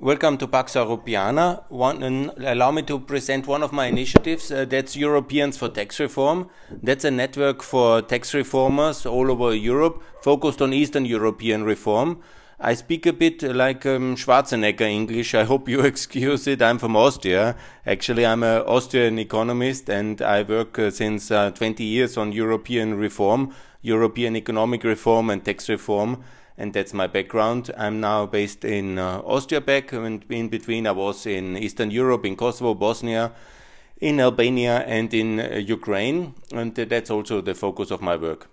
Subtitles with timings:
[0.00, 1.64] Welcome to Pax Europiana.
[1.70, 4.48] One, allow me to present one of my initiatives.
[4.52, 6.50] Uh, that's Europeans for Tax Reform.
[6.70, 12.20] That's a network for tax reformers all over Europe, focused on Eastern European reform.
[12.60, 15.34] I speak a bit like um, Schwarzenegger English.
[15.34, 16.62] I hope you excuse it.
[16.62, 17.56] I'm from Austria.
[17.84, 22.94] Actually, I'm an Austrian economist and I work uh, since uh, 20 years on European
[22.94, 23.52] reform,
[23.82, 26.22] European economic reform and tax reform
[26.58, 27.70] and that's my background.
[27.78, 32.26] I'm now based in uh, Austria back, and in between I was in Eastern Europe,
[32.26, 33.32] in Kosovo, Bosnia,
[34.00, 38.48] in Albania, and in uh, Ukraine, and that's also the focus of my work.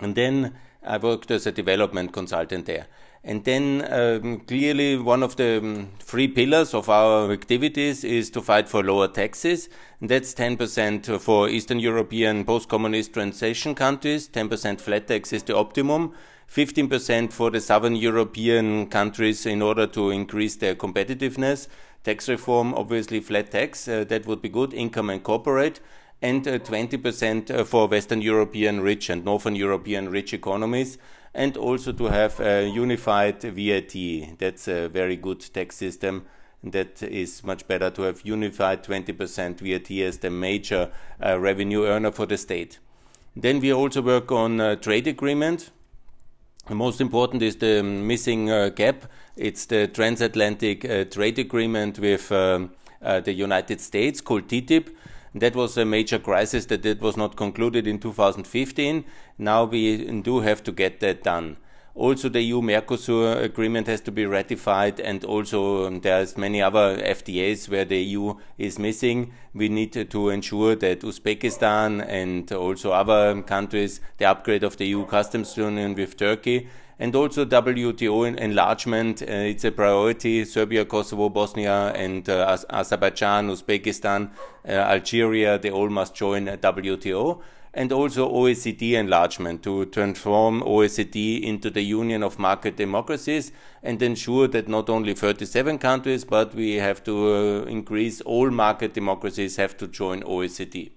[0.00, 2.86] And then I worked as a development consultant there.
[3.24, 8.40] And then um, clearly one of the um, three pillars of our activities is to
[8.40, 9.68] fight for lower taxes.
[10.00, 14.28] And that's 10% for Eastern European post-communist transition countries.
[14.28, 16.14] 10% flat tax is the optimum.
[16.48, 21.68] 15% for the southern European countries in order to increase their competitiveness.
[22.04, 24.72] Tax reform, obviously flat tax, uh, that would be good.
[24.72, 25.80] Income and corporate.
[26.20, 30.98] And uh, 20% uh, for Western European rich and Northern European rich economies.
[31.34, 34.38] And also to have a unified VAT.
[34.38, 36.26] That's a very good tax system
[36.64, 40.90] that is much better to have unified 20% VAT as the major
[41.24, 42.80] uh, revenue earner for the state.
[43.36, 45.70] Then we also work on uh, trade agreement
[46.68, 49.06] the most important is the missing uh, gap.
[49.36, 54.90] It's the transatlantic uh, trade agreement with um, uh, the United States called TTIP.
[55.34, 59.04] That was a major crisis that it was not concluded in 2015.
[59.38, 61.58] Now we do have to get that done.
[61.98, 66.96] Also, the EU Mercosur agreement has to be ratified, and also um, there's many other
[66.96, 69.32] FTAs where the EU is missing.
[69.52, 75.06] We need to ensure that Uzbekistan and also other countries, the upgrade of the EU
[75.06, 79.22] customs union with Turkey, and also WTO enlargement.
[79.22, 80.44] Uh, it's a priority.
[80.44, 84.30] Serbia, Kosovo, Bosnia, and uh, Azerbaijan, Uzbekistan,
[84.66, 87.40] uh, Algeria, they all must join WTO
[87.74, 94.48] and also OECD enlargement to transform OECD into the union of market democracies and ensure
[94.48, 99.76] that not only 37 countries, but we have to uh, increase all market democracies have
[99.76, 100.90] to join OECD.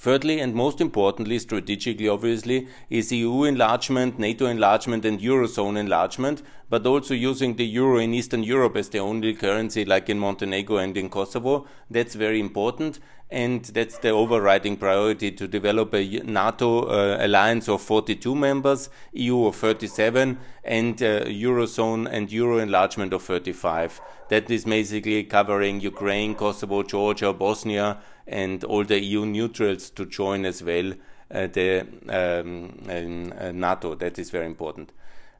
[0.00, 6.86] Thirdly, and most importantly, strategically, obviously, is EU enlargement, NATO enlargement, and Eurozone enlargement, but
[6.86, 10.96] also using the euro in Eastern Europe as the only currency, like in Montenegro and
[10.96, 11.66] in Kosovo.
[11.90, 13.00] That's very important
[13.30, 19.46] and that's the overriding priority to develop a NATO uh, alliance of 42 members, EU
[19.46, 24.00] of 37, and uh, Eurozone and Euro enlargement of 35.
[24.28, 30.44] That is basically covering Ukraine, Kosovo, Georgia, Bosnia, and all the EU neutrals to join
[30.44, 30.92] as well
[31.30, 33.94] uh, the um, uh, NATO.
[33.94, 34.90] That is very important.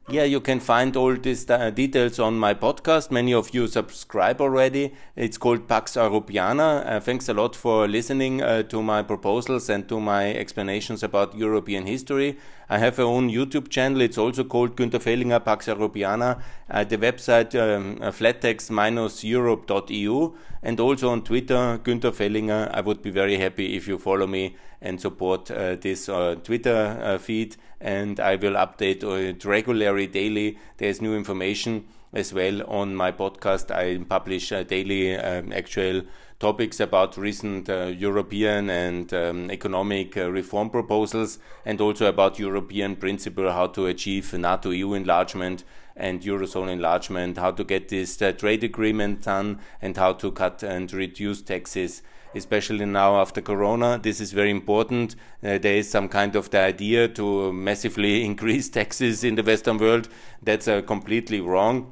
[0.09, 3.11] Yeah, you can find all these uh, details on my podcast.
[3.11, 4.93] Many of you subscribe already.
[5.15, 6.85] It's called Pax Europiana.
[6.85, 11.37] Uh, thanks a lot for listening uh, to my proposals and to my explanations about
[11.37, 12.37] European history.
[12.67, 14.01] I have a own YouTube channel.
[14.01, 16.41] It's also called Günter Fehlinger Pax Europiana.
[16.69, 22.69] Uh, the website um, uh, flattex-europe.eu and also on Twitter, Günter Fehlinger.
[22.73, 26.05] I would be very happy if you follow me and support uh, this
[26.43, 27.57] Twitter feed.
[27.81, 30.57] And I will update it regularly, daily.
[30.77, 33.71] There's new information as well on my podcast.
[33.71, 36.03] I publish daily um, actual
[36.39, 42.95] topics about recent uh, European and um, economic uh, reform proposals, and also about European
[42.95, 45.63] principle how to achieve NATO EU enlargement
[45.95, 50.63] and Eurozone enlargement, how to get this uh, trade agreement done, and how to cut
[50.63, 52.01] and reduce taxes
[52.35, 53.99] especially now after Corona.
[54.01, 55.15] This is very important.
[55.43, 59.77] Uh, there is some kind of the idea to massively increase taxes in the Western
[59.77, 60.07] world.
[60.41, 61.91] That's uh, completely wrong.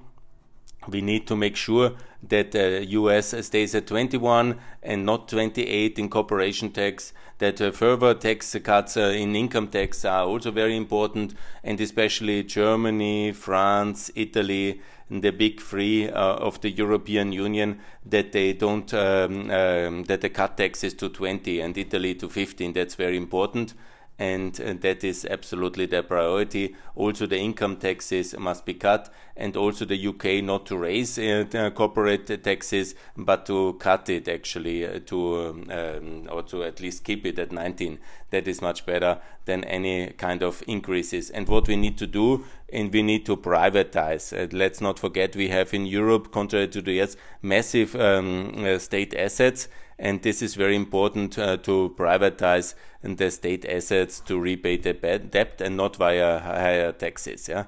[0.88, 5.98] We need to make sure that the uh, US stays at 21 and not 28
[6.00, 10.76] in corporation tax, that uh, further tax cuts uh, in income tax are also very
[10.76, 18.32] important, and especially Germany, France, Italy, the big three uh, of the European Union that
[18.32, 22.74] they don't um, um, that the cut taxes to 20 and Italy to 15.
[22.74, 23.74] That's very important
[24.20, 26.76] and, and, that is absolutely their priority.
[26.96, 31.72] Also, the income taxes must be cut, and also the UK not to raise uh,
[31.74, 37.06] corporate taxes, but to cut it actually uh, to um, um, or to at least
[37.06, 37.98] keep it at 19.
[38.32, 41.30] That is much better than any kind of increases.
[41.30, 44.32] And what we need to do, and we need to privatize.
[44.32, 48.78] Uh, let's not forget we have in Europe, contrary to the US, massive um, uh,
[48.78, 49.68] state assets
[50.00, 52.74] and this is very important uh, to privatize
[53.04, 57.50] the state assets to repay the debt and not via higher taxes.
[57.50, 57.66] Yeah,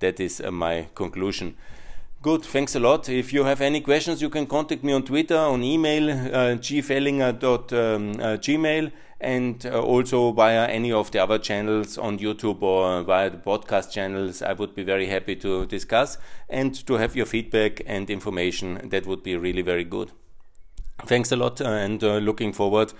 [0.00, 1.56] that is uh, my conclusion.
[2.20, 3.08] Good, thanks a lot.
[3.08, 8.82] If you have any questions, you can contact me on Twitter, on email, uh, gfellinger.gmail,
[8.82, 13.30] um, uh, and uh, also via any of the other channels on YouTube or via
[13.30, 14.42] the podcast channels.
[14.42, 16.18] I would be very happy to discuss
[16.48, 18.88] and to have your feedback and information.
[18.88, 20.10] That would be really very good.
[21.06, 22.94] Thanks a lot, uh, and uh, looking forward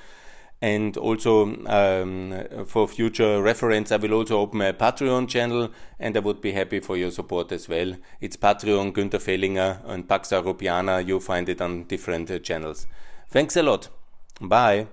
[0.60, 2.34] and also um,
[2.66, 5.70] for future reference, I will also open a Patreon channel
[6.00, 7.94] and I would be happy for your support as well.
[8.20, 11.06] It's Patreon Günther Fehlinger and Pax Europiana.
[11.06, 12.86] You find it on different uh, channels.
[13.28, 13.88] Thanks a lot.
[14.40, 14.88] Bye.